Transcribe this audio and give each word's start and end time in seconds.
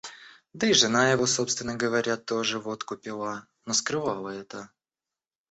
Да 0.61 0.65
и 0.69 0.73
жена 0.83 1.11
его, 1.11 1.27
собственно 1.27 1.75
говоря, 1.75 2.17
тоже 2.17 2.57
водку 2.59 2.97
пила, 2.97 3.45
но 3.67 3.73
скрывала 3.75 4.29
это. 4.29 4.71